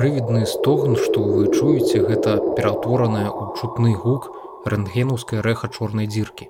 прывідны 0.00 0.46
стогн 0.48 0.94
што 0.96 1.20
вы 1.20 1.42
чуеце 1.52 2.00
гэта 2.00 2.40
пераўтвораная 2.56 3.28
ў 3.28 3.52
чутны 3.60 3.90
гук 3.92 4.28
рэнтгенаўская 4.72 5.42
рэха 5.44 5.68
чорнай 5.68 6.06
дзіркі. 6.08 6.46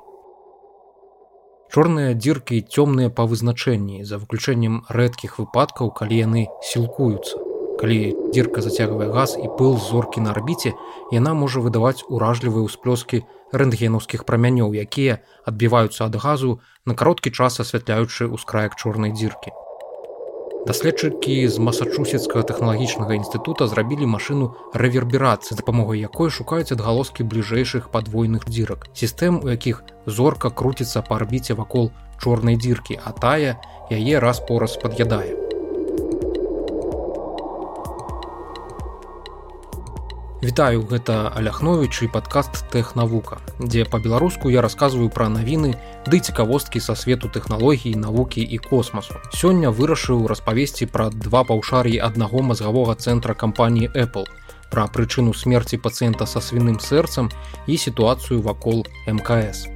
Чорныя 1.74 2.12
дзіркі 2.14 2.60
цёмныя 2.62 3.10
па 3.16 3.26
вызначэнні 3.32 4.06
за 4.06 4.20
выключэннем 4.22 4.76
рэдкіх 4.98 5.40
выпадкаў 5.42 5.90
калі 5.98 6.20
яны 6.22 6.44
сілкуюцца. 6.68 7.42
Калі 7.82 7.98
дзірка 8.30 8.62
зацягвае 8.62 9.10
газ 9.16 9.34
і 9.40 9.50
пыл 9.58 9.74
зоркі 9.82 10.22
на 10.26 10.30
арбіце 10.36 10.70
яна 11.16 11.32
можа 11.40 11.64
выдаваць 11.64 12.06
уражлівыя 12.06 12.70
ўсплёскі 12.70 13.24
рэнтгенаўскіх 13.62 14.22
прамянёў 14.30 14.78
якія 14.84 15.18
адбіваюцца 15.42 16.06
ад 16.06 16.22
газу 16.22 16.60
на 16.86 16.94
кароткі 16.94 17.34
час 17.34 17.58
асвятляючы 17.66 18.30
ўскраек 18.30 18.78
чорнай 18.78 19.10
дзіркі 19.10 19.50
даследчыкі 20.68 21.48
з 21.48 21.56
масачусецкага 21.64 22.44
тэхналагічнага 22.50 23.16
інстытута 23.16 23.68
зрабілі 23.70 24.08
машыну 24.14 24.52
рэверберацыі 24.76 25.56
дапамогай 25.56 26.04
якой 26.04 26.28
шукаюць 26.28 26.72
адгалоскі 26.76 27.24
бліжэйшых 27.24 27.88
падвойных 27.94 28.44
дзірак 28.48 28.88
сістэм 28.92 29.40
у 29.40 29.52
якіх 29.52 29.82
зорка 30.06 30.50
круціцца 30.50 31.00
па 31.06 31.20
арбіце 31.20 31.56
вакол 31.56 31.92
чорнай 32.20 32.60
дзіркі 32.60 33.00
а 33.00 33.16
тая 33.16 33.56
яе 33.88 34.20
раз-пораз 34.20 34.76
пад'ядае 34.82 35.40
Вітаю 40.40 40.88
гэта 40.88 41.28
Аляхновіч 41.36 42.00
і 42.04 42.06
падкаст 42.08 42.64
тэхнавука, 42.72 43.44
дзе 43.60 43.84
па-беларуску 43.84 44.48
я 44.48 44.64
расказваю 44.64 45.12
пра 45.12 45.28
навіны 45.28 45.74
ды 46.06 46.20
цікавосткі 46.20 46.80
са 46.80 46.94
свету 46.96 47.28
тэхналогій, 47.28 47.96
навукі 47.96 48.40
і 48.40 48.58
космасу. 48.58 49.14
Сёння 49.32 49.68
вырашыў 49.68 50.26
распавесці 50.26 50.86
пра 50.86 51.10
два 51.10 51.44
паўшар'і 51.44 52.00
аднаго 52.00 52.40
мазгавога 52.40 52.96
цэнтра 52.96 53.34
кампаніі 53.34 53.92
Apple, 53.92 54.24
пра 54.70 54.86
прычыну 54.86 55.34
смерці 55.34 55.76
пацыента 55.76 56.24
са 56.24 56.40
свіным 56.40 56.80
сэрцам 56.80 57.28
і 57.66 57.76
сітуацыю 57.76 58.40
вакол 58.40 58.86
МКС. 59.06 59.68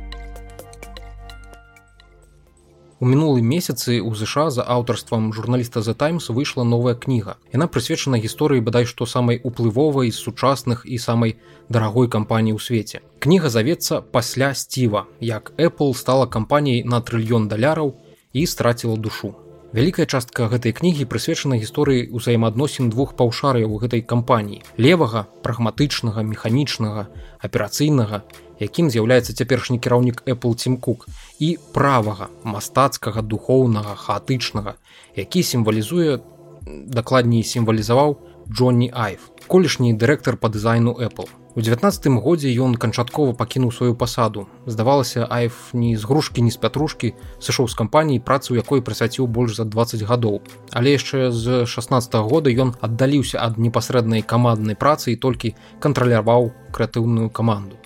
У 3.05 3.07
мінулым 3.11 3.45
месяцы 3.45 4.01
ў 4.01 4.17
ЗША 4.17 4.49
за 4.49 4.63
аўтарствам 4.65 5.29
журналіста 5.37 5.81
The 5.85 5.93
Times 5.93 6.33
выйшла 6.33 6.65
новая 6.65 6.95
кніга. 6.95 7.37
Яна 7.53 7.67
прысвечана 7.69 8.17
гісторыі 8.17 8.65
бадай 8.65 8.89
што 8.89 9.05
самай 9.05 9.43
уплывовай 9.45 10.09
з 10.09 10.17
сучасных 10.17 10.87
і 10.89 10.97
самай 10.97 11.37
дарагой 11.69 12.09
кампаніі 12.09 12.57
ў 12.57 12.61
свеце. 12.65 13.05
Кніга 13.25 13.49
завецца 13.49 14.03
пасля 14.05 14.53
сціва, 14.55 15.07
як 15.19 15.53
Apple 15.57 15.95
стала 15.97 16.27
кампаніяй 16.27 16.85
на 16.85 17.01
трыльён 17.01 17.49
даляраў 17.49 17.95
і 18.37 18.47
страціла 18.47 18.97
душу. 19.01 19.31
Вялікая 19.73 20.05
частка 20.05 20.45
гэтай 20.53 20.75
кнігі 20.77 21.07
прысвечана 21.09 21.57
гісторыі 21.57 22.13
ўзаемаадносін 22.13 22.91
двух 22.93 23.15
паўшарыяў 23.17 23.73
у 23.73 23.79
гэтай 23.81 24.05
кампаніі. 24.05 24.61
левага, 24.77 25.25
прагматычнага, 25.41 26.21
механічнага, 26.21 27.09
аперацыйнага, 27.41 28.21
якім 28.61 28.91
з'яўляецца 28.93 29.33
цяперашні 29.33 29.79
кіраўнік 29.79 30.21
Apple 30.29 30.55
Тимкук 30.61 31.09
і 31.41 31.57
правага 31.73 32.29
мастацкага 32.45 33.23
духоўнага 33.23 33.95
хаатычнага, 34.05 34.77
які 35.17 35.43
сімвалізуе 35.43 36.21
дакладней 36.69 37.43
сімвалізаваў 37.43 38.21
Джонні 38.53 38.93
Айф, 38.93 39.33
колішні 39.49 39.97
дырэктар 39.97 40.37
па 40.37 40.53
дызайну 40.53 40.93
Apple. 40.93 41.44
У 41.57 41.61
19 41.63 42.07
годзе 42.19 42.51
ён 42.51 42.73
канчаткова 42.75 43.31
пакінуў 43.39 43.71
сваю 43.71 43.95
пасаду. 43.95 44.49
Здавалася, 44.67 45.29
Айф 45.31 45.71
ні 45.73 45.95
з 45.95 46.03
грушкі, 46.03 46.43
ні 46.43 46.51
з 46.51 46.59
пятрушкі 46.59 47.13
сышоў 47.39 47.71
з 47.71 47.79
кампаніі 47.79 48.19
працу, 48.27 48.59
якой 48.59 48.83
прысвяціў 48.83 49.31
больш 49.31 49.55
за 49.63 49.65
20 49.65 50.03
гадоў. 50.03 50.43
Але 50.75 50.99
яшчэ 50.99 51.31
з 51.31 51.63
16 51.63 52.15
-го 52.15 52.27
года 52.27 52.51
ён 52.51 52.75
аддаліўся 52.81 53.39
ад 53.39 53.55
непасрэднай 53.59 54.27
каманднай 54.27 54.75
працы 54.75 55.15
і 55.15 55.17
толькі 55.17 55.55
кантраляваў 55.79 56.51
крэатыўную 56.75 57.31
каманду. 57.31 57.79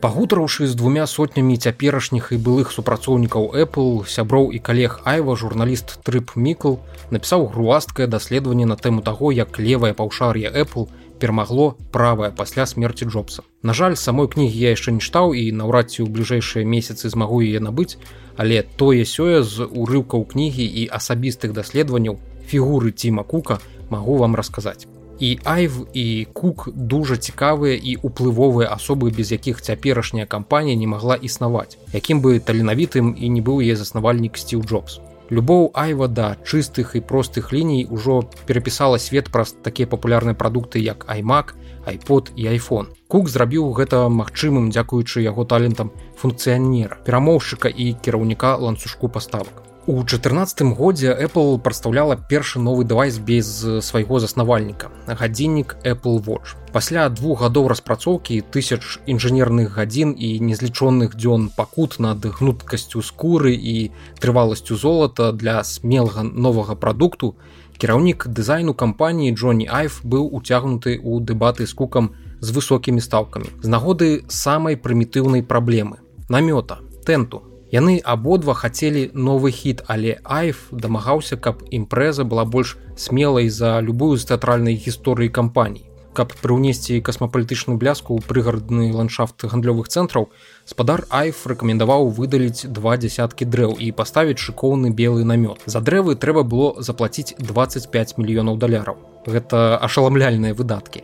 Пагутараўшы 0.00 0.66
з 0.70 0.76
двумя 0.76 1.06
сотнямі 1.06 1.56
цяперашніх 1.56 2.28
і 2.30 2.36
былых 2.36 2.70
супрацоўнікаў 2.70 3.56
Apple, 3.56 4.06
сяброў 4.06 4.52
і 4.52 4.58
калег 4.58 5.00
Айва 5.04 5.34
журналіст 5.34 5.98
Трып 6.04 6.36
Мікл 6.36 6.76
напісаў 7.10 7.46
груасткае 7.50 8.06
даследаванне 8.06 8.66
на 8.66 8.76
тэму 8.76 9.02
таго, 9.02 9.32
як 9.32 9.58
левае 9.58 9.94
паўшар'е 9.98 10.52
Apple 10.52 10.86
перамагло 11.18 11.76
правае 11.92 12.30
пасля 12.30 12.66
смерці 12.66 13.04
Джобса. 13.04 13.42
На 13.62 13.72
жаль, 13.72 13.94
самой 13.94 14.28
кнігі 14.28 14.58
я 14.58 14.70
яшчэ 14.76 14.92
не 14.96 15.00
чытаў 15.00 15.34
і 15.34 15.52
наўрад 15.52 15.90
ці 15.90 16.04
ў 16.04 16.10
бліжэйшыя 16.10 16.64
месяцы 16.64 17.08
змагу 17.08 17.40
яе 17.42 17.60
набыць, 17.60 17.98
але 18.36 18.62
тое 18.62 19.04
сёе 19.04 19.42
з 19.42 19.64
урыўкаў 19.66 20.28
кнігі 20.32 20.64
і 20.64 20.88
асабістых 20.92 21.56
даследаванняў 21.56 22.20
фігуры 22.46 22.92
Тіма 22.92 23.24
Кука 23.24 23.58
магу 23.90 24.16
вам 24.22 24.36
расказаць 24.36 24.86
і 25.18 25.38
айв 25.44 25.86
і 25.94 26.26
кук 26.32 26.68
дужа 26.74 27.16
цікавыя 27.16 27.76
і 27.76 27.96
уплывовыя 28.02 28.68
асобы 28.68 29.10
без 29.10 29.32
якіх 29.32 29.62
цяперашняя 29.62 30.26
кампанія 30.26 30.76
не 30.76 30.86
магла 30.86 31.16
існаваць 31.16 31.78
якім 31.92 32.20
бы 32.20 32.38
таленавітым 32.38 33.14
і 33.16 33.28
не 33.28 33.40
быў 33.40 33.64
яе 33.64 33.76
заснавальнік 33.76 34.36
сціў 34.36 34.64
джобс 34.68 35.00
любоў 35.30 35.70
айва 35.74 36.08
да 36.08 36.36
чыстых 36.44 36.94
і 36.96 37.00
простых 37.00 37.52
ліній 37.52 37.86
ужо 37.90 38.22
перапісала 38.46 38.98
свет 38.98 39.30
праз 39.30 39.56
такія 39.62 39.86
папулярныя 39.90 40.34
прадукты 40.34 40.78
як 40.78 41.06
аймак 41.10 41.56
iPod 41.86 42.30
і 42.36 42.48
iphone 42.54 42.94
кук 43.08 43.28
зрабіў 43.28 43.72
гэта 43.74 44.08
магчымым 44.08 44.70
дзякуючы 44.70 45.22
яго 45.26 45.44
талентам 45.44 45.90
функцыянера 46.16 47.02
перамоўшчыка 47.06 47.68
і 47.68 47.94
кіраўніка 48.02 48.56
ланцужку 48.56 49.08
паставак 49.08 49.65
У 49.88 50.02
14 50.04 50.62
годзе 50.74 51.14
Apple 51.14 51.60
прадстаўляла 51.62 52.16
першы 52.16 52.58
новы 52.58 52.82
дэвайс 52.82 53.20
без 53.22 53.46
свайго 53.86 54.18
заснавальніка 54.18 54.90
гадзіннік 55.06 55.76
Apple 55.84 56.18
Watch. 56.26 56.58
Пасля 56.72 57.08
двух 57.08 57.46
гадоў 57.46 57.68
распрацоўкі 57.70 58.42
тысяч 58.50 58.98
інжынерных 59.06 59.78
гадзін 59.78 60.10
і 60.18 60.42
незлічоных 60.42 61.14
дзён 61.14 61.54
пакут 61.54 62.00
над 62.02 62.26
гнуткасцю 62.26 62.98
скуры 62.98 63.54
і 63.54 63.94
трываласцю 64.18 64.74
золата 64.74 65.30
для 65.30 65.62
смелага 65.62 66.26
новага 66.26 66.74
прадукту, 66.74 67.36
кіраўнік 67.78 68.26
дызайну 68.26 68.74
кампаніі 68.74 69.38
Джонні 69.38 69.70
Айф 69.70 70.02
быў 70.02 70.26
уцягнуты 70.34 70.98
ў 70.98 71.22
дэбаты 71.22 71.62
з 71.62 71.74
кукам 71.78 72.10
з 72.42 72.50
высокімі 72.50 72.98
стаўкамі. 72.98 73.54
З 73.62 73.68
нагоды 73.70 74.24
самай 74.26 74.74
прымітыўнай 74.74 75.46
праблемы 75.46 76.02
намёта 76.26 76.82
тэнту 77.06 77.54
Яны 77.72 77.98
абодва 77.98 78.54
хацелі 78.54 79.10
новы 79.14 79.50
хіт, 79.50 79.82
але 79.90 80.22
Айф 80.22 80.70
дамагаўся, 80.70 81.34
каб 81.36 81.66
імпрэза 81.66 82.22
была 82.22 82.44
больш 82.46 82.76
смелай 82.94 83.50
за 83.50 83.80
любую 83.82 84.14
з 84.16 84.30
тэатральнай 84.30 84.78
гісторыі 84.78 85.34
кампаній. 85.34 85.82
Каб 86.14 86.30
прыўнесці 86.30 87.02
касмапалітычную 87.02 87.76
бляску 87.76 88.14
ў 88.14 88.22
прыгарадны 88.22 88.94
ландшафт 88.94 89.42
гандлёвых 89.50 89.90
цэнтраў, 89.90 90.30
спадар 90.64 91.04
Айф 91.10 91.42
рэкамендаваў 91.42 92.08
выдаліць 92.14 92.70
два 92.70 92.96
дзясяткі 92.96 93.50
дрэў 93.50 93.76
і 93.82 93.90
паставіць 93.90 94.40
шыкоўны 94.40 94.94
белы 94.94 95.26
намёт. 95.26 95.66
За 95.66 95.82
дрэвы 95.82 96.14
трэба 96.14 96.46
было 96.46 96.78
заплаціць 96.78 97.34
25 97.42 98.16
мільёнаў 98.16 98.62
даляраў. 98.62 98.96
Гэта 99.26 99.76
ашаламляльныя 99.82 100.54
выдаткі 100.54 101.02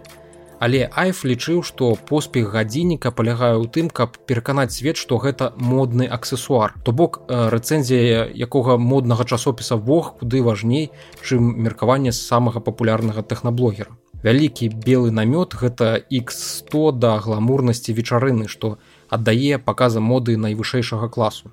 але 0.62 0.82
айф 1.02 1.24
лічыў 1.26 1.62
што 1.66 1.88
поспех 2.08 2.52
гадзінніка 2.54 3.10
палягае 3.18 3.54
ў 3.58 3.66
тым 3.76 3.88
каб 3.90 4.18
пераканаць 4.30 4.74
свет 4.76 5.00
што 5.00 5.18
гэта 5.24 5.50
модны 5.58 6.06
аксесуар. 6.06 6.76
То 6.86 6.94
бок 6.94 7.18
э, 7.26 7.48
рэцэнзія 7.54 8.28
якога 8.46 8.76
моднага 8.78 9.26
часопіса 9.26 9.76
вог 9.76 10.12
куды 10.20 10.42
важней 10.46 10.90
чым 11.22 11.50
меркаванне 11.66 12.12
з 12.12 12.22
самага 12.22 12.62
папулярнага 12.62 13.26
тэхнаблогера. 13.26 13.90
Вялікі 14.22 14.68
белы 14.86 15.10
намёт 15.10 15.58
гэта 15.58 15.98
x100 16.06 16.92
да 16.94 17.16
гламурнасці 17.18 17.96
вечарыны 17.98 18.46
што 18.46 18.78
аддае 19.10 19.58
паказа 19.58 20.04
моды 20.12 20.38
найвышэйшага 20.38 21.10
класу 21.10 21.50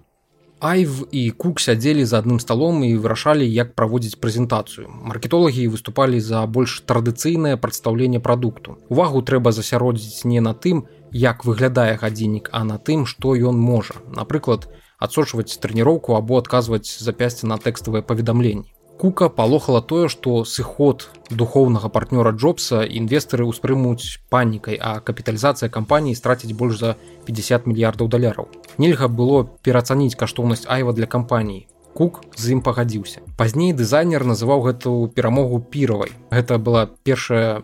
Айв 0.60 1.08
і 1.12 1.32
кук 1.32 1.62
сядзелі 1.64 2.04
за 2.04 2.20
адным 2.20 2.40
сталом 2.44 2.84
і 2.84 2.92
вырашалі, 3.00 3.46
як 3.48 3.76
праводзіць 3.80 4.20
прэзентацыю. 4.20 4.92
Маркетолагі 5.08 5.68
выступалі 5.72 6.20
за 6.20 6.44
больш 6.48 6.84
традыцыйнае 6.84 7.56
прадстаўленне 7.56 8.20
прадукту. 8.20 8.76
Увагу 8.90 9.22
трэба 9.24 9.56
засяродзіць 9.56 10.28
не 10.28 10.44
на 10.44 10.52
тым, 10.52 10.84
як 11.16 11.46
выглядае 11.48 11.96
гадзіннік, 11.96 12.50
а 12.52 12.66
на 12.68 12.76
тым, 12.76 13.06
што 13.08 13.40
ён 13.40 13.56
можа. 13.56 14.04
Напрыклад, 14.12 14.68
адсочваць 15.00 15.56
трэніроўку 15.64 16.20
або 16.20 16.44
адказваць 16.44 16.92
запясці 16.92 17.48
на 17.48 17.56
тэкставыя 17.56 18.04
паведамленні. 18.04 18.68
Кука 19.00 19.30
палохала 19.30 19.82
тое, 19.82 20.10
што 20.12 20.44
сыход 20.44 21.08
духоўнага 21.32 21.88
партнёра 21.88 22.34
Джобса 22.36 22.82
інвестары 22.84 23.48
ўспрымуць 23.48 24.20
панікай, 24.28 24.76
а 24.76 25.00
капіталізацыя 25.00 25.72
кампаніі 25.72 26.20
страціць 26.20 26.52
больш 26.52 26.76
за 26.84 26.98
50 27.24 27.64
мільярдаў 27.72 28.12
даляраў. 28.12 28.52
Нельга 28.76 29.08
было 29.08 29.48
перацаніць 29.64 30.20
каштоўнасць 30.20 30.68
айва 30.68 30.92
для 30.92 31.08
кампаніі. 31.08 31.64
Кук 31.96 32.20
з 32.36 32.60
ім 32.60 32.60
пагадзіўся. 32.60 33.24
Пазней 33.40 33.72
дызайнер 33.72 34.28
называў 34.28 34.68
гэту 34.68 35.08
перамогу 35.16 35.64
піравай. 35.64 36.12
Гэта 36.28 36.60
была 36.60 36.92
першая 37.08 37.64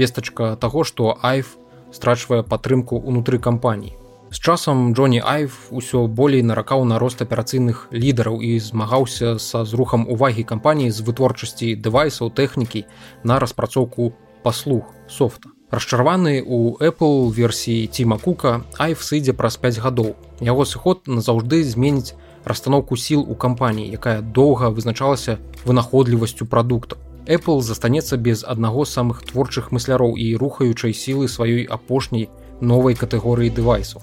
вестачка 0.00 0.56
таго, 0.56 0.88
што 0.88 1.18
айф 1.20 1.60
страчвае 1.92 2.40
падтрымку 2.40 2.96
ўнутры 2.96 3.36
кампаніі. 3.36 3.99
З 4.32 4.40
часам 4.40 4.94
Джонні 4.94 5.22
Айф 5.26 5.72
усё 5.74 6.06
болей 6.06 6.42
наракаў 6.46 6.84
на 6.86 6.98
рост 7.02 7.18
аперацыйных 7.18 7.90
лідараў 7.90 8.38
і 8.38 8.62
змагаўся 8.62 9.42
са 9.42 9.64
зрухам 9.66 10.06
увагі 10.06 10.46
кампаніі 10.46 10.94
з 10.94 11.02
вытворчасці 11.02 11.74
дэвайсаў 11.74 12.30
тэхнікі 12.30 12.84
на 13.26 13.40
распрацоўку 13.42 14.14
паслуг 14.46 14.86
софта. 15.10 15.50
Расчарваны 15.74 16.38
ў 16.46 16.78
Apple 16.78 17.34
версіі 17.34 17.90
Тіма 17.90 18.22
Кука 18.22 18.62
Айф 18.78 19.02
сыдзе 19.02 19.34
праз 19.34 19.58
5 19.58 19.82
гадоў. 19.82 20.14
Яго 20.38 20.62
сыход 20.62 21.10
назаўжды 21.10 21.66
зменіць 21.66 22.14
расстаноўку 22.46 22.94
сіл 22.94 23.26
у 23.26 23.34
кампаніі, 23.34 23.90
якая 23.90 24.22
доўга 24.22 24.70
вызначалася 24.70 25.42
вынаходлівасцю 25.66 26.46
прадуктаў. 26.46 27.02
Apple 27.26 27.66
застанецца 27.66 28.16
без 28.16 28.46
аднаго 28.46 28.86
з 28.86 28.94
самых 28.94 29.26
творчых 29.26 29.74
мысляроў 29.74 30.14
і 30.14 30.34
рухаючай 30.38 30.94
сілы 30.94 31.26
сваёй 31.26 31.66
апошняй 31.66 32.30
новай 32.60 32.94
катэгорыі 32.94 33.50
дэвайсаў. 33.50 34.00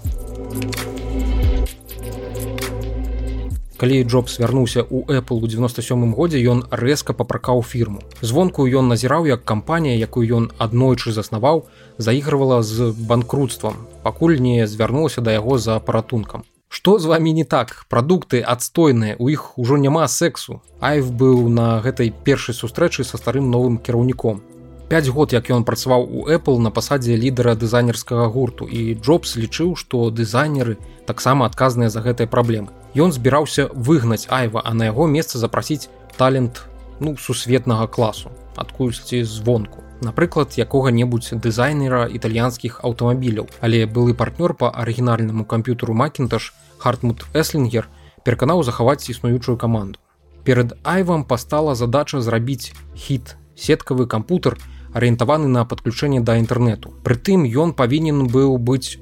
Калі 3.78 4.02
Джобс 4.10 4.40
вярнуўся 4.42 4.82
ў 4.82 5.22
Apple 5.22 5.38
у 5.38 5.48
97 5.48 6.14
годзе 6.18 6.42
ён 6.42 6.66
рэзка 6.74 7.14
папракаў 7.14 7.62
фірму. 7.62 8.02
Звонку 8.26 8.66
ён 8.66 8.90
назіраў, 8.90 9.30
як 9.30 9.46
кампанія, 9.46 9.94
якую 10.02 10.26
ён 10.26 10.50
аднойчы 10.58 11.14
заснаваў, 11.14 11.70
заігрывала 12.02 12.64
з 12.66 12.90
банкрутствам, 12.98 13.78
пакуль 14.02 14.42
не 14.42 14.66
звярнулася 14.66 15.22
да 15.22 15.38
яго 15.38 15.62
за 15.62 15.78
паратункам. 15.80 16.42
Што 16.70 16.98
з 17.00 17.06
вами 17.06 17.30
не 17.30 17.46
так 17.46 17.86
прадукты 17.88 18.42
адстойныя 18.42 19.16
у 19.20 19.30
іх 19.30 19.58
ужо 19.58 19.78
няма 19.78 20.08
сексу 20.08 20.62
Айв 20.82 21.14
быў 21.14 21.48
на 21.48 21.80
гэтай 21.80 22.12
першай 22.12 22.56
сустрэчы 22.56 23.06
са 23.08 23.18
старым 23.18 23.50
новым 23.52 23.78
кіраўніком 23.78 24.42
5 24.90 25.08
год 25.10 25.34
як 25.34 25.50
ён 25.52 25.68
працаваў 25.68 26.08
у 26.08 26.30
Apple 26.32 26.60
на 26.64 26.72
пасадзе 26.72 27.18
лідара 27.20 27.56
дызайнерскага 27.60 28.32
гурту 28.32 28.64
і 28.72 28.96
Джобс 28.96 29.36
лічыў 29.36 29.76
што 29.76 30.08
дызайнеры 30.10 30.78
таксама 31.06 31.44
адказныя 31.46 31.92
за 31.92 32.00
гэтыя 32.00 32.28
праблемы. 32.28 32.72
Ён 32.96 33.12
збіраўся 33.12 33.68
выгнаць 33.76 34.32
айва 34.32 34.64
а 34.64 34.72
на 34.74 34.88
яго 34.88 35.08
месца 35.08 35.44
запрасіць 35.44 35.92
талент 36.16 36.64
ну 37.04 37.18
сусветнага 37.20 37.88
класу 37.88 38.32
адкульсьці 38.56 39.24
звонку. 39.28 39.84
Напрыклад 40.00 40.56
якога-небудзь 40.56 41.36
дызайнера 41.36 42.08
італьянскіх 42.08 42.80
аўтамабіляў. 42.80 43.52
Але 43.60 43.84
былы 43.92 44.16
партнёр 44.16 44.56
по 44.56 44.72
арыгінальнаму 44.72 45.44
камп'ютару 45.44 45.94
макінташ 45.94 46.54
хартмут 46.78 47.28
эслінгер 47.34 47.90
пераканаў 48.24 48.64
захаваць 48.64 49.10
існуючую 49.10 49.58
каманду. 49.58 50.00
Перед 50.48 50.80
айвам 50.84 51.26
пастала 51.26 51.76
задача 51.76 52.22
зрабіць 52.22 52.72
хіт 52.96 53.36
сеткавы 53.58 54.08
кампутер 54.08 54.56
арыентаваны 54.94 55.48
на 55.48 55.66
падключэнне 55.66 56.22
да 56.22 56.38
інтэрнэту 56.38 56.94
прытым 57.04 57.44
ён 57.66 57.74
павінен 57.74 58.28
быў 58.28 58.58
быць 58.58 58.98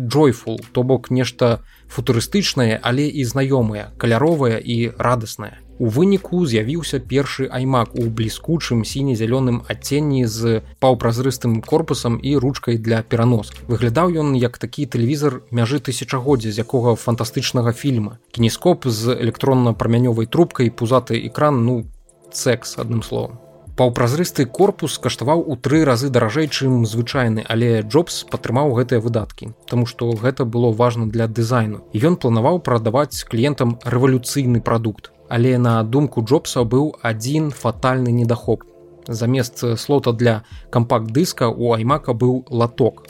джойфул 0.00 0.60
то 0.72 0.82
бок 0.82 1.10
нешта 1.10 1.62
футурыстычнае 1.88 2.80
але 2.82 3.08
і 3.08 3.24
знаёмае 3.24 3.92
каляровае 3.96 4.60
і 4.60 4.92
радаснае 4.98 5.56
У 5.78 5.90
выніку 5.92 6.46
з'явіўся 6.48 6.98
першы 7.04 7.48
аймак 7.52 7.92
у 8.00 8.08
бліскучым 8.08 8.80
сіне-зялёным 8.88 9.60
адценні 9.68 10.24
з 10.24 10.62
паўпразрыстым 10.80 11.60
корпусам 11.60 12.16
і 12.22 12.36
ручкай 12.40 12.80
для 12.80 13.02
пераноскі. 13.02 13.60
Выглядаў 13.68 14.16
ён 14.24 14.32
як 14.40 14.56
такі 14.56 14.88
тэлевізор 14.88 15.42
мяжы 15.52 15.80
тысячагоддзя, 15.84 16.52
з 16.52 16.64
якога 16.64 16.96
фантастычнага 16.96 17.76
фільма. 17.76 18.18
Кінескоп 18.32 18.88
з 18.88 19.20
электронна-прамянёвай 19.20 20.26
трубкай 20.26 20.72
пузаты 20.72 21.20
экран 21.28 21.64
ну 21.66 21.84
секс 22.32 22.78
адным 22.78 23.02
словом. 23.02 23.36
Паўпразрысты 23.76 24.46
корпус 24.46 24.98
каштаваў 24.98 25.42
у 25.46 25.56
тры 25.56 25.84
разы 25.84 26.08
даражэй, 26.08 26.48
чым 26.48 26.86
звычайны, 26.86 27.44
але 27.48 27.82
Джобс 27.82 28.24
падтрымаў 28.30 28.72
гэтыя 28.72 29.00
выдаткі, 29.00 29.52
Таму 29.68 29.84
што 29.84 30.12
гэта 30.12 30.44
было 30.44 30.72
важна 30.72 31.06
для 31.06 31.26
дызайну. 31.28 31.84
Ён 31.92 32.16
планаваў 32.16 32.60
прадаваць 32.60 33.24
кліентам 33.28 33.78
рэвалюцыйны 33.84 34.62
прадукт 34.62 35.12
але 35.28 35.58
на 35.58 35.82
думку 35.82 36.22
джобса 36.22 36.62
быў 36.62 36.94
адзін 37.02 37.50
фатальны 37.50 38.12
недахоп. 38.12 38.62
Замест 39.06 39.62
слота 39.78 40.12
для 40.12 40.42
кампакт-дыска 40.70 41.48
у 41.48 41.74
аймака 41.74 42.12
быў 42.12 42.44
латок. 42.50 43.06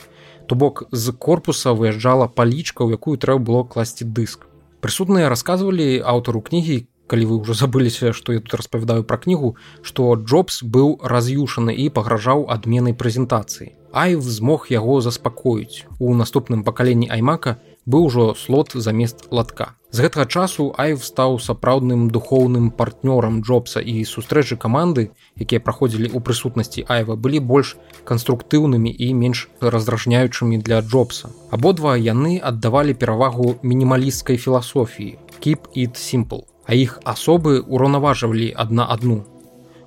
То 0.47 0.55
бок 0.55 0.83
з 0.91 1.11
корпуса 1.11 1.73
выязджала 1.73 2.27
палічка 2.27 2.83
у 2.83 2.91
якую 2.91 3.17
трэба 3.17 3.39
было 3.39 3.63
класці 3.63 4.05
дыск. 4.05 4.47
Прысутныя 4.81 5.29
расказвалі 5.29 6.01
аўтару 6.05 6.41
кнігі 6.41 6.87
калі 7.07 7.29
вы 7.31 7.39
ўжо 7.41 7.57
забыліся 7.61 8.13
што 8.19 8.35
я 8.37 8.43
тут 8.43 8.59
распавядаю 8.61 9.07
пра 9.07 9.17
кнігу 9.23 9.55
што 9.81 10.13
джобс 10.15 10.61
быў 10.63 10.97
раз'юшаны 11.15 11.75
і 11.75 11.89
пагражаў 11.99 12.47
адменай 12.57 12.97
прэзентацыі 13.01 13.71
айв 14.05 14.21
змог 14.39 14.67
яго 14.69 15.01
заспакоіць 15.01 15.85
у 15.99 16.13
наступным 16.21 16.63
пакаленні 16.67 17.09
аймака 17.17 17.57
быў 17.87 18.11
ужо 18.11 18.33
слот 18.35 18.71
замест 18.75 19.27
латка. 19.31 19.73
З 19.91 20.03
гэтага 20.03 20.25
часу 20.27 20.63
Айв 20.77 21.03
стаў 21.07 21.39
сапраўдным 21.39 22.11
духоўным 22.11 22.67
партнёрам 22.75 23.39
Джобса 23.41 23.79
і 23.79 24.03
сустрэчы 24.03 24.59
каманды, 24.59 25.15
якія 25.39 25.63
праходзілі 25.63 26.11
ў 26.11 26.19
прысутнасці 26.19 26.83
Айва 26.91 27.15
былі 27.15 27.39
больш 27.39 27.77
канструктыўнымі 28.03 28.91
і 28.91 29.07
менш 29.13 29.47
раздражняючымі 29.63 30.59
для 30.59 30.81
Джобса. 30.83 31.31
Абодва 31.49 31.95
яны 31.95 32.43
аддавалі 32.43 32.93
перавагу 32.93 33.55
мінімалісцкай 33.63 34.35
філасофіі 34.35 35.15
Keep 35.39 35.71
it 35.77 35.95
simple, 35.95 36.43
а 36.67 36.75
іх 36.75 36.99
асобы 37.03 37.63
ўраўнаважвалі 37.63 38.51
адна 38.55 38.85
адну. 38.91 39.23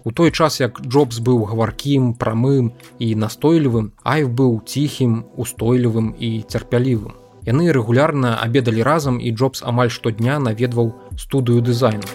У 0.05 0.11
той 0.17 0.33
час 0.33 0.61
як 0.61 0.81
Джобс 0.81 1.21
быў 1.21 1.45
гаваркім, 1.45 2.15
прамым 2.17 2.73
і 2.99 3.15
настойлівым, 3.15 3.93
Айв 4.03 4.33
быў 4.33 4.65
ціхім, 4.65 5.25
устойлівым 5.37 6.15
і 6.19 6.41
цярпялівым. 6.49 7.13
Яны 7.45 7.73
рэгулярна 7.73 8.37
абедалі 8.41 8.83
разам 8.83 9.21
і 9.21 9.33
Джобс 9.33 9.63
амаль 9.63 9.93
штодня 9.93 10.39
наведваў 10.41 10.95
студыю 11.17 11.61
дызайну. 11.61 12.09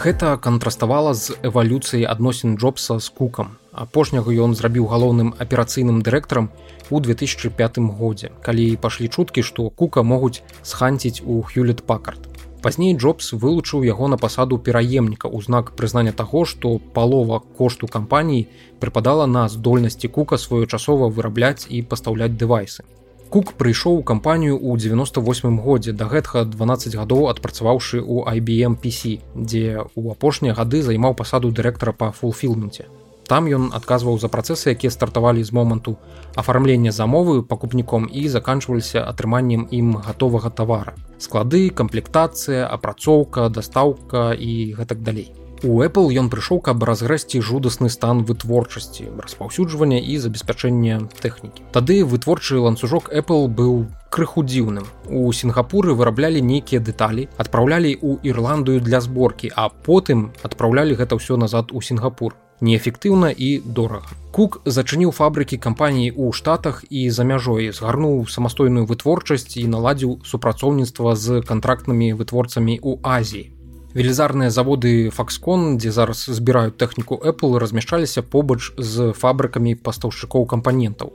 Гэта 0.00 0.38
кантраставала 0.40 1.12
з 1.12 1.34
эвалюцыяй 1.44 2.06
адносін 2.08 2.54
Джобса 2.56 2.94
з 3.04 3.12
кукам. 3.12 3.48
Апошняга 3.76 4.32
ён 4.32 4.54
зрабіў 4.56 4.86
галоўным 4.88 5.34
аперацыйным 5.44 5.98
дырэктарам 6.00 6.46
у 6.88 7.00
2005 7.04 7.76
годзе, 7.98 8.30
калі 8.40 8.64
пашлі 8.80 9.10
чуткі, 9.12 9.44
што 9.44 9.68
кука 9.68 10.00
могуць 10.02 10.40
сханціць 10.62 11.20
у 11.20 11.42
Хюлет 11.42 11.84
Пакарт. 11.84 12.30
Пазней 12.64 12.96
Джобс 12.96 13.34
вылучыў 13.34 13.84
яго 13.84 14.08
на 14.08 14.16
пасаду 14.16 14.56
пераемніка 14.56 15.28
ў 15.28 15.44
знак 15.44 15.76
прызнання 15.76 16.16
таго, 16.16 16.46
што 16.48 16.80
палова 16.96 17.42
кошту 17.60 17.84
кампаніі 17.84 18.48
прыпадала 18.80 19.28
на 19.28 19.44
здольнасці 19.52 20.08
кука 20.08 20.40
своечасова 20.40 21.12
вырабляць 21.12 21.68
і 21.68 21.82
пастаўляць 21.84 22.40
дэвайсы. 22.40 22.88
Кук 23.30 23.52
прыйшоў 23.54 24.00
у 24.00 24.02
кампанію 24.02 24.58
ў 24.58 24.74
98 24.90 25.62
годзе 25.62 25.92
да 25.94 26.10
гэтага 26.10 26.42
12 26.50 26.98
гадоў 26.98 27.28
адпрацаваўшы 27.30 28.02
ў 28.02 28.26
IBM 28.26 28.74
PC, 28.74 29.22
дзе 29.38 29.86
ў 29.86 30.04
апошнія 30.10 30.58
гады 30.58 30.82
займаў 30.82 31.14
пасаду 31.14 31.54
дырэктара 31.54 31.94
па 31.94 32.10
фулфілменце. 32.10 32.90
Там 33.30 33.46
ён 33.46 33.70
адказваў 33.70 34.18
за 34.18 34.26
працэсы, 34.26 34.74
якія 34.74 34.90
стартавалі 34.90 35.46
з 35.46 35.54
моманту 35.54 35.94
афармлення 36.34 36.90
замовы 36.90 37.46
пакупніком 37.46 38.10
і 38.10 38.26
заканчваліся 38.26 39.06
атрыманнем 39.06 39.68
ім 39.70 40.02
гатовага 40.02 40.50
тавара. 40.50 40.98
Склады, 41.22 41.70
камплектацыя, 41.70 42.66
апрацоўка, 42.66 43.46
дастаўка 43.46 44.34
і 44.34 44.74
гэтак 44.74 45.06
далей. 45.06 45.30
У 45.62 45.82
Apple 45.84 46.08
ён 46.16 46.30
прыйшоў, 46.32 46.62
каб 46.64 46.80
разгрэсці 46.88 47.42
жудасны 47.44 47.90
стан 47.92 48.24
вытворчасці, 48.24 49.12
распаўсюджвання 49.20 50.00
і 50.00 50.16
забеспячэння 50.16 51.04
тэхнікі. 51.20 51.68
Тады 51.76 52.00
вытворчы 52.00 52.56
ланцужок 52.64 53.12
Apple 53.12 53.44
быў 53.44 53.84
крыху 54.08 54.40
дзіўным. 54.40 54.88
У 55.12 55.28
Сінгапуры 55.36 55.92
выраблялі 55.92 56.40
нейкія 56.40 56.80
дэталі, 56.80 57.28
адпраўлялі 57.36 57.92
ў 57.92 58.24
Ірландыю 58.24 58.80
для 58.80 59.04
зборкі, 59.04 59.52
а 59.52 59.68
потым 59.68 60.32
адпраўлялі 60.40 60.96
гэта 60.96 61.20
ўсё 61.20 61.36
назад 61.36 61.76
у 61.76 61.84
Сінгапур 61.84 62.40
неэфектыўна 62.64 63.28
і 63.28 63.60
дорага. 63.60 64.16
Кук 64.32 64.60
зачыніў 64.64 65.12
фабрыкі 65.12 65.60
кампаніі 65.60 66.08
ў 66.16 66.32
штатах 66.32 66.84
і 66.88 67.08
за 67.12 67.28
мяжой 67.28 67.68
згарнуў 67.76 68.24
самастойную 68.32 68.88
вытворчасць 68.88 69.60
і 69.60 69.68
наладзіў 69.68 70.20
супрацоўніцтва 70.24 71.16
з 71.16 71.44
кантрактнымі 71.44 72.12
вытворцамі 72.16 72.80
ў 72.80 72.96
Азіі. 73.04 73.59
Велізарныя 73.92 74.50
заводы 74.54 75.10
Факскон, 75.10 75.74
дзе 75.78 75.90
зараз 75.90 76.30
збіраюць 76.30 76.78
тэхніку 76.78 77.18
Apple 77.18 77.58
размяшчаліся 77.58 78.22
побач 78.22 78.70
з 78.78 79.10
фабрыкамі 79.18 79.74
пастаўшчыкоў 79.74 80.46
кампанентаў. 80.46 81.10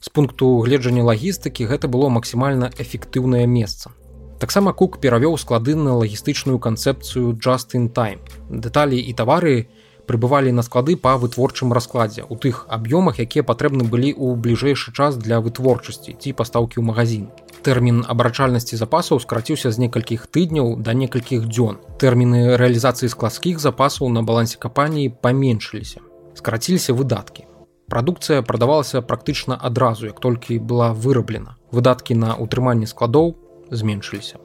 З 0.00 0.08
пункту 0.12 0.60
гледжання 0.60 1.08
лагістыкі 1.08 1.64
гэта 1.64 1.88
было 1.88 2.12
максімальна 2.12 2.68
эфектыўнае 2.76 3.46
месца. 3.48 3.96
Таксама 4.38 4.76
Кук 4.76 5.00
перавёў 5.00 5.40
склады 5.40 5.74
на 5.74 5.96
лагістычную 5.96 6.58
канцэпцыю 6.60 7.32
in 7.32 7.88
time. 7.88 8.20
Дэталі 8.50 9.00
і 9.00 9.12
тавары, 9.16 9.66
прыбывалі 10.08 10.52
на 10.52 10.62
склады 10.62 10.96
па 10.96 11.16
вытворчым 11.16 11.72
раскладзе 11.72 12.24
у 12.28 12.36
тых 12.36 12.66
аб'ёмах 12.68 13.20
якія 13.20 13.42
патрэбны 13.42 13.84
былі 13.84 14.12
ў 14.12 14.36
бліжэйшы 14.36 14.92
час 14.92 15.16
для 15.16 15.40
вытворчасці 15.40 16.16
ці 16.20 16.32
пастаўкі 16.32 16.80
ў 16.80 16.84
магазин 16.84 17.28
тэрмін 17.62 18.04
абрачальнасці 18.08 18.76
запасаў 18.80 19.20
скраціўся 19.20 19.70
з 19.72 19.84
некалькіх 19.84 20.26
тыдняў 20.26 20.76
да 20.80 20.94
некалькіх 20.94 21.46
дзён. 21.46 21.78
Тэрміны 21.98 22.56
рэалізацыі 22.56 23.12
складскіх 23.12 23.58
запасаў 23.58 24.08
на 24.08 24.22
балансе 24.22 24.58
капаніі 24.58 25.14
паменшыліся 25.22 26.00
скараціліся 26.38 26.94
выдаткі. 26.94 27.44
Прадукцыя 27.90 28.42
прадавалася 28.42 29.02
практычна 29.02 29.58
адразу 29.60 30.06
як 30.06 30.20
толькі 30.20 30.58
была 30.58 30.92
выраблена. 30.92 31.56
Выдаткі 31.72 32.14
на 32.14 32.36
ўтрыманне 32.38 32.86
складоў 32.86 33.34
зменшыліся 33.70 34.38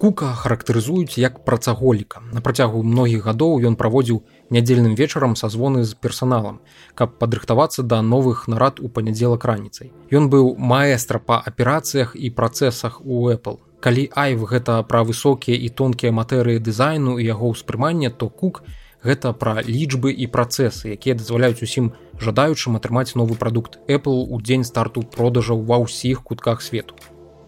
кука 0.00 0.32
характарызуюць 0.32 1.18
як 1.18 1.44
працаголіка. 1.44 2.22
На 2.32 2.40
працягу 2.40 2.80
многіх 2.82 3.26
гадоў 3.28 3.60
ён 3.68 3.74
праводзіў 3.76 4.22
нядзельным 4.48 4.94
вечарам 4.96 5.36
са 5.36 5.52
звоны 5.52 5.84
з 5.84 5.92
персаналам 5.92 6.60
каб 6.96 7.18
падрыхтавацца 7.20 7.84
да 7.84 8.00
новых 8.00 8.48
нарад 8.48 8.80
у 8.80 8.88
панядзелак 8.88 9.44
раніцай. 9.44 9.92
Ён 10.08 10.32
быў 10.32 10.56
маэстра 10.56 11.20
па 11.20 11.36
аперацыях 11.52 12.16
і 12.16 12.32
працэсах 12.40 13.00
у 13.04 13.28
apple. 13.28 13.60
Калі 13.84 14.08
айв 14.16 14.48
гэта 14.48 14.80
пра 14.88 15.04
высокія 15.04 15.60
і 15.60 15.68
тонкія 15.68 16.16
матэрыі 16.16 16.64
дызайну 16.64 17.20
і 17.20 17.28
яго 17.28 17.52
ўспрымання 17.52 18.08
то 18.08 18.32
кук 18.32 18.64
гэта 19.04 19.36
пра 19.36 19.60
лічбы 19.60 20.16
і 20.16 20.32
працэсы 20.32 20.96
якія 20.96 21.20
дазваляюць 21.20 21.60
усім 21.60 21.92
жадаючым 22.16 22.80
атрымаць 22.80 23.12
новы 23.20 23.36
прадукт 23.36 23.80
apple 23.84 24.24
у 24.24 24.40
дзень 24.40 24.64
старту 24.64 25.04
продажаў 25.04 25.60
ва 25.60 25.84
ўсіх 25.84 26.24
кутках 26.24 26.64
свету 26.64 26.96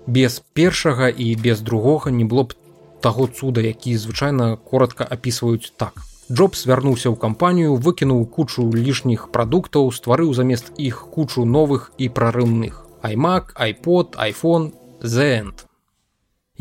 без 0.07 0.43
першага 0.53 1.09
і 1.09 1.35
без 1.37 1.61
другога 1.61 2.11
не 2.11 2.25
было 2.25 2.45
б 2.45 2.55
таго 3.01 3.27
цуда 3.27 3.61
які 3.61 3.97
звычайна 3.97 4.57
коротко 4.57 5.07
опісваюць 5.11 5.73
так 5.77 6.03
Джобс 6.31 6.67
вярнуўся 6.67 7.11
ў 7.11 7.17
кампанію 7.19 7.77
выкінуў 7.77 8.27
кучу 8.27 8.65
лішніх 8.71 9.29
прадуктаў 9.35 9.91
стварыў 9.93 10.33
замест 10.35 10.73
іх 10.79 11.07
кучу 11.11 11.45
новых 11.45 11.93
і 11.99 12.09
прарыўных 12.09 12.87
iMac 13.03 13.53
iPod 13.59 14.17
iPhone 14.17 14.73
зент 15.03 15.67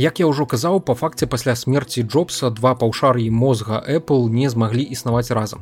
Як 0.02 0.20
я 0.20 0.28
ўжо 0.28 0.46
казаў 0.48 0.80
па 0.88 0.94
факце 0.96 1.28
пасля 1.28 1.54
смерці 1.56 2.04
Джобса 2.04 2.50
два 2.50 2.72
паўшар'і 2.76 3.28
мозга 3.30 3.84
Apple 3.84 4.30
не 4.32 4.50
змаглі 4.50 4.82
існаваць 4.96 5.36
разам. 5.36 5.62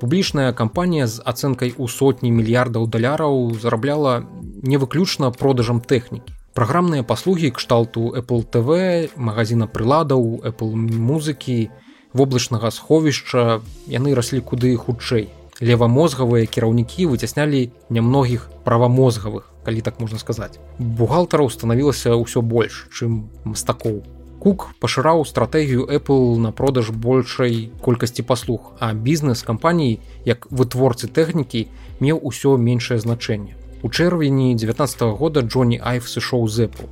Публічная 0.00 0.52
кампанія 0.52 1.06
з 1.06 1.20
ацэнкай 1.20 1.74
у 1.76 1.88
сотні 1.88 2.32
мільярдаў 2.32 2.88
даляраў 2.88 3.52
зарабляла 3.60 4.24
не 4.62 4.78
выключна 4.78 5.30
продажам 5.30 5.80
тэхнікі. 5.84 6.37
Праграмныя 6.58 7.04
паслугі 7.06 7.54
кшталту 7.54 8.10
Apple 8.18 8.42
TV, 8.42 9.10
магазина 9.14 9.68
прыладаў, 9.70 10.42
Apple 10.42 10.74
музыкі, 10.74 11.70
воблачнага 12.10 12.72
сховішча. 12.74 13.62
Яны 13.86 14.10
раслі 14.18 14.42
куды 14.42 14.74
хутчэй. 14.74 15.28
Левамозгавыя 15.62 16.50
кіраўнікі 16.50 17.06
выцяснялі 17.14 17.70
нямногіх 17.94 18.50
правамозгавых 18.66 19.46
калі 19.62 19.86
так 19.86 20.02
можна 20.02 20.18
сказаць. 20.18 20.58
Бухгалтараў 20.82 21.46
станавілася 21.46 22.18
ўсё 22.18 22.42
больш 22.42 22.90
чым 22.90 23.30
мастакоў. 23.46 24.02
Кук 24.42 24.74
пашыраў 24.82 25.22
стратэгію 25.30 25.86
apple 25.86 26.42
на 26.42 26.50
продаж 26.50 26.90
большай 26.90 27.70
колькасці 27.86 28.26
паслуг 28.26 28.74
а 28.82 28.90
бізнес 28.98 29.46
кампаній 29.46 30.02
як 30.26 30.50
вытворцы 30.50 31.06
тэхнікі 31.06 31.70
меў 32.02 32.18
усё 32.18 32.58
меншае 32.58 32.98
значэнне 32.98 33.54
у 33.82 33.88
чэрвені 33.88 34.54
19 34.54 35.02
-го 35.02 35.16
года 35.16 35.40
джонни 35.40 35.80
айф 35.82 36.08
сышоў 36.08 36.48
з 36.48 36.66
apple 36.66 36.88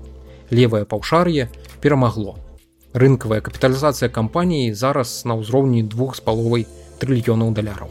левае 0.51 0.85
паўшар'е 0.85 1.49
перамагло 1.81 2.39
рынкавая 2.95 3.41
капіталізацыя 3.41 4.09
кампаніі 4.09 4.75
зараз 4.75 5.25
на 5.25 5.35
ўзроўні 5.35 5.83
двух 5.83 6.17
з 6.17 6.21
паловай 6.21 6.67
трыльёнаў 7.01 7.53
даляраў 7.53 7.91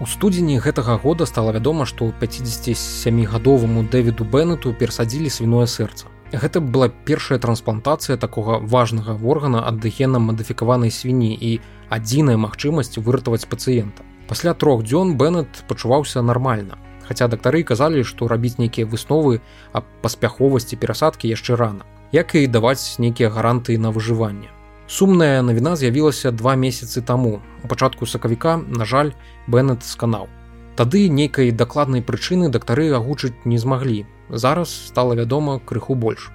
У 0.00 0.06
студзені 0.06 0.58
гэтага 0.58 0.98
года 0.98 1.24
стала 1.24 1.52
вядома, 1.52 1.86
што 1.86 2.10
57гадоваму 2.20 3.88
Дэвіду 3.88 4.26
Беннету 4.26 4.74
перасадзілі 4.74 5.30
свіное 5.30 5.64
сэрца. 5.64 6.10
Гэта 6.34 6.60
была 6.60 6.90
першая 6.90 7.38
трансплантацыя 7.38 8.18
такога 8.18 8.58
важнага 8.58 9.14
органа 9.22 9.62
ад 9.62 9.78
дэгена 9.78 10.18
мадыфікаванай 10.18 10.90
свіні 10.90 11.30
і 11.32 11.60
адзіная 11.88 12.36
магчымасць 12.36 12.98
выратаваць 12.98 13.46
пацыента. 13.46 14.02
Пасля 14.28 14.54
трох 14.54 14.82
дзён 14.82 15.16
Беннет 15.16 15.64
пачуваўся 15.68 16.22
нармальна. 16.22 16.78
Хаця 17.08 17.28
дактары 17.28 17.62
казалі, 17.62 18.04
што 18.04 18.28
рабіць 18.28 18.56
нейкія 18.58 18.86
высновы 18.88 19.40
аб 19.72 19.84
паспяховасці 20.00 20.76
перасадкі 20.80 21.28
яшчэ 21.28 21.56
рана, 21.60 21.84
як 22.12 22.34
і 22.34 22.46
даваць 22.46 22.96
нейкія 22.98 23.28
гарантыі 23.28 23.76
на 23.76 23.92
выжыванне. 23.92 24.48
Сумная 24.86 25.42
навіна 25.42 25.76
з'явілася 25.76 26.32
два 26.32 26.56
месяцы 26.56 27.00
таму. 27.00 27.40
У 27.64 27.68
пачатку 27.68 28.06
сакавіка, 28.06 28.56
на 28.56 28.84
жаль, 28.84 29.12
Беннет 29.46 29.84
сканаў. 29.84 30.28
Тады 30.76 31.08
нейкай 31.08 31.52
дакладнай 31.52 32.02
прычыны 32.02 32.48
дактары 32.48 32.90
агучыць 32.96 33.36
не 33.44 33.58
змаглі. 33.58 34.06
Зараз 34.28 34.72
стала 34.72 35.14
вядома 35.14 35.60
крыху 35.60 35.94
больш. 35.94 36.32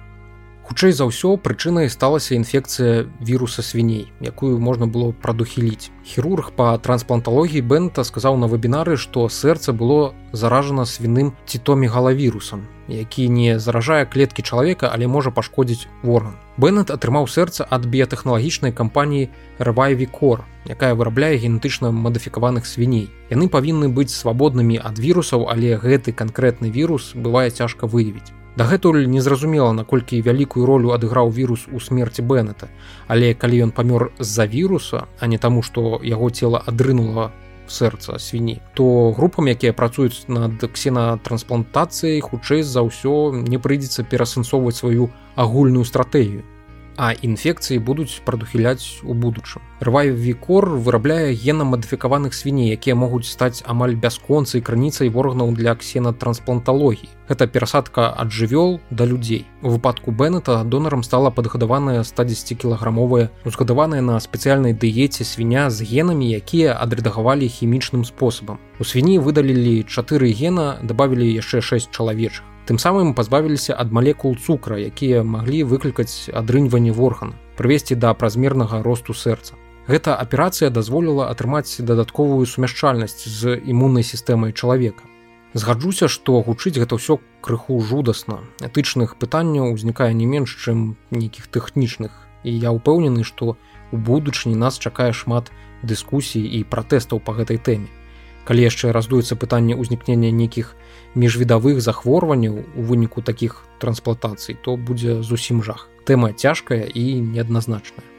Хутчэй 0.70 0.92
за 0.94 1.02
ўсё 1.10 1.34
прычынай 1.34 1.90
сталася 1.90 2.38
інфекцыя 2.38 3.02
віруса 3.18 3.58
свіней, 3.58 4.06
якую 4.22 4.54
можна 4.62 4.86
было 4.86 5.10
прадухіліць. 5.10 5.90
Хірург 6.06 6.54
па 6.54 6.78
транспланталогіі 6.78 7.66
Бента 7.66 8.06
сказаў 8.06 8.38
на 8.38 8.46
вебінары, 8.46 8.94
што 8.94 9.26
сэрца 9.26 9.74
было 9.74 10.14
заражана 10.30 10.86
свіным 10.86 11.34
цітомігалавірусам, 11.50 12.62
які 12.86 13.26
не 13.34 13.58
заражае 13.58 14.06
клеткі 14.06 14.46
чалавека, 14.46 14.86
але 14.94 15.10
можа 15.10 15.34
пашкодзіць 15.34 15.90
орган. 16.06 16.38
Беннет 16.54 16.94
атрымаў 16.94 17.26
сэрца 17.26 17.66
ад 17.66 17.90
біятэхналагічнай 17.90 18.70
кампаніі 18.70 19.26
Рвайвікор, 19.58 20.46
якая 20.70 20.94
вырабляе 20.94 21.34
генетычна 21.34 21.90
мадыфікаваных 21.90 22.62
свіней. 22.62 23.10
Яны 23.26 23.50
павінны 23.50 23.90
быць 23.90 24.14
свабоднымі 24.14 24.78
ад 24.78 25.02
вірусаў, 25.02 25.50
але 25.50 25.74
гэты 25.74 26.14
канкрэтны 26.14 26.70
вірус 26.70 27.18
бывае 27.18 27.50
цяжка 27.50 27.90
выявіць. 27.90 28.38
Дагэтуль 28.56 29.06
незразумела, 29.06 29.72
наколькі 29.72 30.20
вялікую 30.20 30.66
ролю 30.66 30.90
адыграў 30.90 31.30
вірус 31.30 31.68
у 31.72 31.80
смерці 31.80 32.22
Беннета, 32.22 32.68
але 33.06 33.34
калі 33.34 33.62
ён 33.68 33.70
памёр 33.70 34.10
з-за 34.18 34.46
віруса, 34.46 35.06
а 35.20 35.26
не 35.26 35.38
таму, 35.38 35.62
што 35.62 36.00
яго 36.02 36.30
цела 36.30 36.62
адрынула 36.66 37.30
сэрца 37.70 38.18
свіні 38.18 38.60
то 38.74 39.12
групам 39.12 39.48
якія 39.48 39.72
працуюць 39.72 40.26
над 40.28 40.58
ксенатрансплантацыяй 40.58 42.20
хутчэй 42.20 42.62
за 42.62 42.82
ўсё 42.82 43.32
не 43.46 43.58
прыйдзецца 43.58 44.04
перасэнсоўваць 44.10 44.76
сваю 44.82 45.10
агульную 45.36 45.84
стратэгію 45.86 46.42
а 47.00 47.16
інфекцыі 47.16 47.80
будуць 47.80 48.20
прадухіляць 48.28 49.00
у 49.08 49.16
будучым. 49.16 49.64
Рвайвікор 49.80 50.68
вырабляе 50.76 51.32
генамадыфікаваных 51.32 52.36
свіней, 52.36 52.68
якія 52.76 52.92
могуць 52.92 53.24
стаць 53.24 53.64
амаль 53.64 53.96
бясконцай 53.96 54.60
крыніцай 54.60 55.08
воргнаў 55.08 55.56
для 55.56 55.72
ксенатранспланталогіі. 55.80 57.08
Гэта 57.30 57.48
перасадка 57.48 58.12
ад 58.12 58.28
жывёл 58.28 58.80
да 58.90 59.08
людзей. 59.08 59.46
У 59.62 59.70
выпадку 59.70 60.10
Беннета 60.12 60.60
донарам 60.64 61.02
стала 61.02 61.30
падгадаваная 61.30 62.02
110 62.04 62.60
кілаграмовая, 62.60 63.30
узгадаваная 63.48 64.02
на 64.04 64.20
спецыяльнай 64.20 64.76
дыеце 64.76 65.24
свіня 65.24 65.70
з 65.70 65.80
генамі, 65.80 66.28
якія 66.28 66.76
адрэдагавалі 66.76 67.48
хімічным 67.48 68.04
спосабам. 68.04 68.60
У 68.78 68.84
свіні 68.84 69.18
выдалілі 69.24 69.88
чатыры 69.88 70.36
гена, 70.36 70.76
дабавілі 70.84 71.32
яшчэ 71.32 71.64
6 71.64 71.96
чалавечых. 71.96 72.44
Тым 72.70 72.78
самым 72.78 73.14
пазбавіліся 73.18 73.74
ад 73.74 73.90
малекул 73.90 74.36
цукра, 74.38 74.76
якія 74.78 75.24
маглі 75.26 75.64
выклікаць 75.66 76.30
адрыньванне 76.30 76.92
воргана, 76.94 77.34
прывесці 77.58 77.96
да 77.98 78.14
празмернага 78.14 78.78
росту 78.86 79.10
сэрца. 79.10 79.58
Гэта 79.90 80.14
аперацыя 80.14 80.70
дазволіла 80.70 81.26
атрымаць 81.34 81.82
дадатковую 81.82 82.46
сумяшчальнасць 82.46 83.26
з 83.26 83.58
імуннай 83.58 84.06
сістэмай 84.06 84.54
чалавека. 84.54 85.02
Згаджуся, 85.52 86.06
што 86.06 86.38
гучыць 86.46 86.78
гэта 86.78 86.94
ўсё 86.94 87.18
крыху 87.42 87.82
жудасна. 87.82 88.38
Этычных 88.62 89.18
пытанняў 89.18 89.74
узнікае 89.74 90.14
не 90.14 90.30
менш, 90.30 90.54
чым 90.54 90.94
нейкіх 91.10 91.50
тэхнічных. 91.50 92.14
І 92.46 92.54
я 92.54 92.70
ўпэўнены, 92.70 93.26
што 93.26 93.58
у 93.90 93.96
будучыні 93.98 94.54
нас 94.54 94.78
чакае 94.78 95.10
шмат 95.10 95.50
дыскусій 95.82 96.46
і 96.46 96.62
пратэстаў 96.62 97.18
па 97.18 97.34
гэтай 97.34 97.58
тэме. 97.58 97.90
Калі 98.46 98.62
яшчэ 98.62 98.94
раздуецца 98.94 99.34
пытанне 99.34 99.74
ўзнікнення 99.74 100.30
нейкіх 100.30 100.78
міжвідавых 101.14 101.80
захворванняў 101.80 102.62
у 102.76 102.82
выніку 102.82 103.22
такіх 103.22 103.64
трансплантацый, 103.78 104.56
то 104.62 104.76
будзе 104.76 105.22
зусім 105.22 105.62
жах. 105.62 105.88
Тэма 106.04 106.32
цяжкая 106.32 106.86
і 106.86 107.20
неадназначная. 107.20 108.09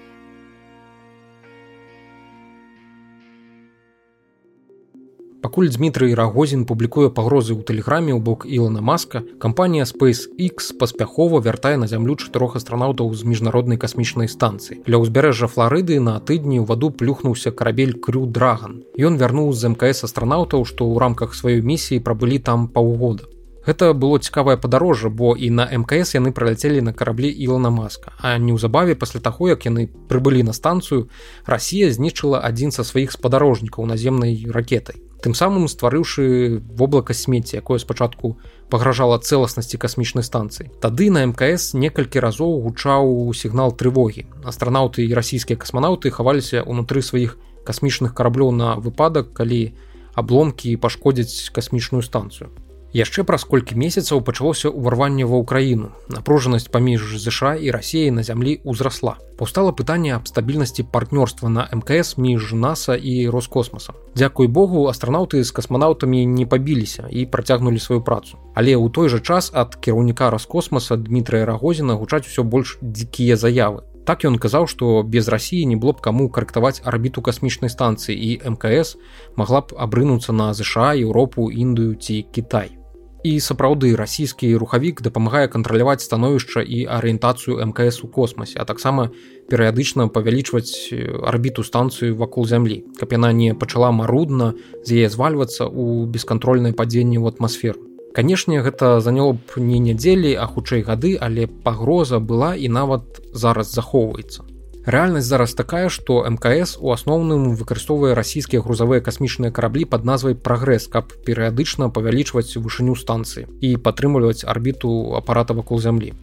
Пакуль 5.42 5.70
Дмітрый 5.74 6.14
Рагозін 6.14 6.66
публікуе 6.70 7.10
пагрозы 7.10 7.58
ў 7.58 7.66
тэлеграме 7.66 8.14
ў 8.14 8.22
бок 8.22 8.46
Ілана 8.46 8.86
Маска, 8.86 9.26
кампанія 9.42 9.90
SpaceX 9.90 10.70
паспяхова 10.78 11.42
вяртае 11.42 11.82
на 11.82 11.90
зямлю 11.90 12.14
чатырох 12.14 12.62
астранаўтаў 12.62 13.10
з 13.18 13.26
міжнароднай 13.26 13.82
касмічнай 13.82 14.30
станцыі. 14.30 14.86
Для 14.86 15.02
ўзбярэжжа 15.02 15.50
Флорыды 15.50 15.98
на 15.98 16.22
тыдні 16.22 16.62
ў 16.62 16.70
ваду 16.70 16.94
плюхнуўся 16.94 17.50
карабель 17.50 17.98
крю 17.98 18.30
Драган. 18.30 18.86
Ён 19.02 19.18
вярнуў 19.18 19.50
з 19.58 19.74
МКС 19.74 20.06
астранаўтаў, 20.06 20.62
што 20.62 20.86
ў 20.86 21.02
рамках 21.02 21.34
сваёй 21.34 21.66
місіі 21.66 22.06
прабылі 22.06 22.38
там 22.38 22.70
паўгода. 22.70 23.26
Гэта 23.66 23.94
было 23.94 24.18
цікавае 24.18 24.58
падарожжа, 24.58 25.10
бо 25.10 25.36
і 25.36 25.50
на 25.50 25.70
МКС 25.70 26.16
яны 26.16 26.32
праляцелі 26.32 26.82
на 26.82 26.94
караблі 26.94 27.30
Ілана 27.30 27.70
Маска. 27.70 28.14
А 28.18 28.38
неўзабаве 28.38 28.96
пасля 28.96 29.22
таго, 29.22 29.50
як 29.50 29.66
яны 29.70 29.88
прыбылі 30.10 30.42
на 30.44 30.54
станцыю, 30.54 31.10
Расія 31.46 31.92
знішчыла 31.94 32.42
адзін 32.42 32.72
са 32.72 32.84
сваіх 32.84 33.12
спадарожнікаў 33.14 33.86
наземнай 33.86 34.46
ракетай 34.50 35.02
тым 35.22 35.38
самым 35.38 35.70
стварыўшы 35.70 36.60
воблака 36.74 37.14
смецці 37.14 37.62
якое 37.62 37.78
спачатку 37.78 38.38
пагражала 38.74 39.22
цэласнасці 39.22 39.78
касмічнай 39.78 40.26
станцыі. 40.26 40.74
Тады 40.82 41.14
на 41.14 41.22
мкс 41.30 41.78
некалькі 41.78 42.20
разоў 42.26 42.58
гучаў 42.66 43.30
сігнал 43.38 43.78
трывогі. 43.78 44.26
Астранаўты 44.44 45.06
і 45.06 45.14
расійскія 45.14 45.62
касманаўты 45.62 46.10
хаваліся 46.10 46.66
ўнутры 46.66 47.06
сваіх 47.06 47.38
касмічных 47.64 48.18
караблёў 48.18 48.50
на 48.52 48.76
выпадак 48.82 49.34
калі 49.38 49.78
абломкі 50.18 50.74
пашкодзяць 50.82 51.54
касмічную 51.54 52.02
станцыю 52.02 52.50
яшчэ 52.94 53.24
праз 53.24 53.44
колькі 53.48 53.76
месяцаў 53.80 54.22
пачалося 54.22 54.70
ўварванне 54.70 55.26
ва 55.26 55.40
ўкраіну. 55.42 55.92
Напружанасць 56.12 56.68
паміж 56.68 57.16
ЗША 57.18 57.56
і 57.56 57.72
рассіяй 57.72 58.12
на 58.12 58.24
зямлі 58.24 58.60
ўзрасла. 58.64 59.18
Паўстала 59.40 59.72
пытанне 59.72 60.14
аб 60.16 60.28
стабільнасці 60.28 60.86
партнёрства 60.92 61.48
на 61.48 61.68
мкс 61.72 62.18
між 62.18 62.54
наса 62.54 62.96
і 62.96 63.28
роскосмасам 63.30 63.96
Дякуй 64.16 64.48
Богу 64.48 64.86
астранаўты 64.92 65.44
з 65.44 65.52
касманаўтамі 65.52 66.26
не 66.26 66.46
пабіліся 66.46 67.08
і 67.10 67.26
працягнулі 67.26 67.80
сваю 67.80 68.02
працу. 68.04 68.38
Але 68.54 68.76
ў 68.76 68.92
той 68.92 69.08
жа 69.10 69.20
час 69.20 69.52
ад 69.56 69.80
кіраўніка 69.80 70.30
раскосмаса 70.30 70.98
Дмітрая 70.98 71.46
рагозіна 71.46 71.96
гучаць 71.96 72.28
усё 72.28 72.44
больш 72.44 72.78
дзікія 72.82 73.40
заявы. 73.40 73.88
Так 74.06 74.26
ён 74.26 74.36
казаў, 74.42 74.66
што 74.68 75.04
без 75.06 75.30
рассіі 75.30 75.66
не 75.66 75.78
было 75.78 75.94
б 75.94 76.02
каму 76.02 76.28
карэктаваць 76.30 76.82
арбіту 76.84 77.22
касмічнай 77.22 77.70
станцыі 77.70 78.18
і 78.18 78.42
мкс 78.58 78.98
магла 79.38 79.62
б 79.62 79.78
абрынуцца 79.78 80.34
на 80.34 80.52
ЗША 80.58 80.98
Еўропу 80.98 81.48
індыю 81.54 81.96
ці 81.96 82.26
Кітай 82.34 82.81
і 83.24 83.40
сапраўды 83.40 83.94
расійскі 83.96 84.50
рухавік 84.58 85.02
дапамагае 85.06 85.48
кантраляваць 85.48 86.02
становішча 86.02 86.62
і 86.66 86.86
арыентацыю 86.90 87.62
мкс 87.70 88.02
у 88.04 88.08
космосе 88.08 88.58
а 88.58 88.66
таксама 88.66 89.10
перыядычна 89.50 90.10
павялічваць 90.10 90.94
арбіту 91.22 91.64
станцыю 91.64 92.18
вакол 92.18 92.50
зямлі. 92.50 92.84
Каб 92.98 93.14
яна 93.14 93.32
не 93.32 93.54
пачала 93.54 93.92
марудна 93.92 94.54
з 94.84 95.02
яе 95.02 95.10
звальвацца 95.10 95.70
ў 95.70 96.10
бескантрольнае 96.10 96.74
падзенне 96.74 97.22
ў 97.22 97.30
атмасферу. 97.30 97.80
Канешне 98.12 98.60
гэта 98.60 99.00
заняло 99.00 99.38
б 99.40 99.62
не 99.62 99.80
нядзелі 99.80 100.36
а 100.36 100.50
хутчэй 100.50 100.82
гады 100.84 101.16
але 101.16 101.48
пагроза 101.48 102.20
была 102.20 102.56
і 102.58 102.68
нават 102.68 103.22
зараз 103.34 103.72
захоўваецца 103.72 104.51
Рэальнасць 104.86 105.30
зараз 105.30 105.54
такая, 105.54 105.90
што 105.94 106.26
МКС 106.26 106.74
у 106.82 106.90
асноўным 106.90 107.54
выкарыстоўвае 107.54 108.16
расійскія 108.18 108.66
грузавыя 108.66 109.02
касмічныя 109.06 109.54
караблі 109.54 109.86
пад 109.86 110.06
назвай 110.10 110.34
прагрэс, 110.34 110.90
каб 110.90 111.14
перыядычна 111.22 111.94
павялічваць 111.94 112.58
вышыню 112.58 112.98
станцыі 112.98 113.46
і 113.62 113.78
падтрымліваць 113.78 114.42
арбіту 114.42 115.14
апарата 115.22 115.54
вакол 115.54 115.78
зямлі. 115.78 116.18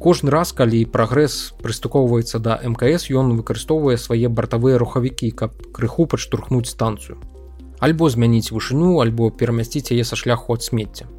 Кожны 0.00 0.32
раз, 0.32 0.56
калі 0.56 0.88
прагрэс 0.88 1.52
прыстукоўваецца 1.60 2.40
да 2.40 2.56
МКС, 2.64 3.12
ён 3.12 3.36
выкарыстоўвае 3.36 4.00
свае 4.00 4.32
бартавыя 4.32 4.80
рухавікі, 4.80 5.30
каб 5.36 5.52
крыху 5.76 6.08
падштурхнуць 6.08 6.72
станцыю. 6.72 7.20
Альбо 7.78 8.08
змяніць 8.08 8.56
вышыню, 8.56 9.04
альбо 9.04 9.28
перамясціць 9.28 9.92
яе 9.92 10.08
са 10.08 10.16
шляху 10.16 10.56
ад 10.56 10.64
смецця 10.64 11.12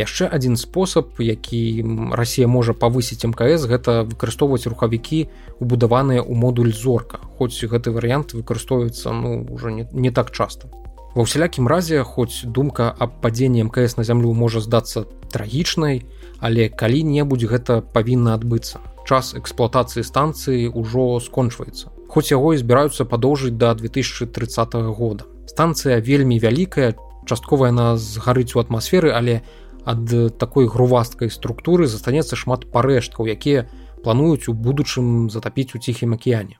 яшчэ 0.00 0.26
один 0.26 0.56
спосаб 0.56 1.20
які 1.20 1.84
Росія 2.16 2.48
можа 2.48 2.72
павысіць 2.72 3.28
мкс 3.28 3.68
гэта 3.68 4.08
выкарыстоўваць 4.08 4.64
рухавікі 4.66 5.28
убудаваныя 5.60 6.24
ў 6.24 6.34
модуль 6.34 6.72
зорка. 6.72 7.20
Хоць 7.36 7.60
гэты 7.60 7.92
варыянт 7.92 8.32
выкарыстоўваецца 8.32 9.12
ну 9.12 9.44
уже 9.52 9.72
не, 9.72 9.84
не 9.92 10.10
так 10.10 10.32
часто 10.32 10.72
ва 11.14 11.26
ўсялякім 11.26 11.66
разе 11.66 12.02
хоць 12.06 12.46
думка 12.46 12.94
аб 12.94 13.18
падзенні 13.22 13.66
мкс 13.66 13.98
на 13.98 14.06
зямлю 14.06 14.30
можа 14.34 14.62
здацца 14.62 15.06
трагічнай 15.34 16.06
але 16.40 16.70
калі-небудзь 16.70 17.50
гэта 17.50 17.82
павінна 17.82 18.34
адбыцца. 18.38 18.80
Час 19.04 19.34
эксплуатацыі 19.34 20.06
станцыі 20.06 20.70
ўжо 20.70 21.18
скончваецца. 21.20 21.90
Хоць 22.08 22.30
яго 22.30 22.54
і 22.54 22.62
збіраюцца 22.62 23.04
падоўжыць 23.04 23.58
до 23.58 23.74
2030 23.74 24.74
года. 24.94 25.26
Станцыя 25.50 25.98
вельмі 26.00 26.38
вялікая 26.38 26.94
частковая 27.26 27.74
на 27.74 27.98
згарыць 27.98 28.54
у 28.54 28.62
атмасферы 28.62 29.10
але 29.10 29.42
у 29.42 29.69
ад 29.84 30.38
такой 30.38 30.68
грувасткай 30.68 31.30
структуры 31.30 31.86
застанецца 31.86 32.36
шмат 32.36 32.66
парэшткаў 32.72 33.26
якія 33.26 33.68
плануюць 34.04 34.48
у 34.48 34.54
будучым 34.54 35.30
затапіць 35.30 35.74
у 35.74 35.78
ціхім 35.78 36.14
акіяне. 36.14 36.58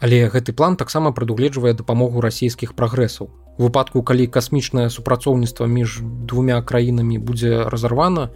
Але 0.00 0.28
гэты 0.28 0.52
план 0.52 0.76
таксама 0.76 1.12
прадугледжвае 1.12 1.72
дапамогу 1.72 2.20
расійскіх 2.20 2.76
прагрэсаў. 2.76 3.30
Выпадку 3.56 4.02
калі 4.02 4.26
касмічнае 4.28 4.90
супрацоўніцтва 4.92 5.66
між 5.66 6.00
двумя 6.04 6.60
краінамі 6.60 7.16
будзе 7.18 7.64
разарвана 7.64 8.28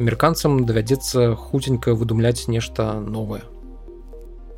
амерыканцам 0.00 0.64
давядзецца 0.64 1.36
хуценька 1.36 1.92
выдумляць 1.92 2.48
нешта 2.48 2.96
новае 3.00 3.44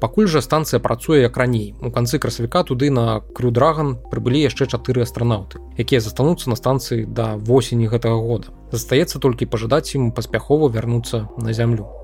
пакуль 0.00 0.28
жа 0.28 0.40
станцыя 0.44 0.80
працуе 0.80 1.22
як 1.22 1.36
раней. 1.36 1.74
У 1.80 1.90
канцы 1.90 2.18
красавіка 2.18 2.64
туды 2.64 2.90
на 2.90 3.20
крюдраган 3.34 3.96
прыбылі 4.10 4.44
яшчэ 4.44 4.66
чатыры 4.66 5.02
астранаўты 5.02 5.60
якія 5.78 6.00
застануцца 6.00 6.50
на 6.50 6.56
станцыі 6.56 7.06
да 7.06 7.34
восені 7.36 7.90
гэтага 7.90 8.20
года. 8.20 8.54
Застаецца 8.70 9.18
толькі 9.18 9.50
пажадаць 9.50 9.94
ім 9.94 10.12
паспяхова 10.12 10.68
вярнуцца 10.68 11.28
на 11.38 11.52
зямлю 11.52 12.03